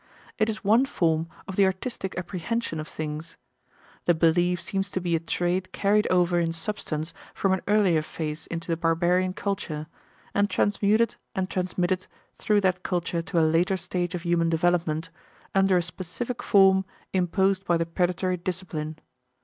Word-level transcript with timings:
It 0.39 0.49
is 0.49 0.63
one 0.63 0.87
form 0.87 1.27
of 1.47 1.57
the 1.57 1.65
artistic 1.65 2.17
apprehension 2.17 2.79
of 2.79 2.87
things. 2.87 3.37
The 4.05 4.15
belief 4.15 4.59
seems 4.59 4.89
to 4.89 4.99
be 4.99 5.15
a 5.15 5.19
trait 5.19 5.71
carried 5.73 6.07
over 6.07 6.39
in 6.39 6.53
substance 6.53 7.13
from 7.35 7.53
an 7.53 7.61
earlier 7.67 8.01
phase 8.01 8.47
into 8.47 8.69
the 8.71 8.77
barbarian 8.77 9.33
culture, 9.33 9.85
and 10.33 10.49
transmuted 10.49 11.17
and 11.35 11.51
transmitted 11.51 12.07
through 12.35 12.61
that 12.61 12.81
culture 12.81 13.21
to 13.21 13.39
a 13.39 13.45
later 13.45 13.77
stage 13.77 14.15
of 14.15 14.23
human 14.23 14.49
development 14.49 15.11
under 15.53 15.77
a 15.77 15.83
specific 15.83 16.41
form 16.41 16.83
imposed 17.13 17.63
by 17.65 17.77
the 17.77 17.85
predatory 17.85 18.37
discipline. 18.37 18.97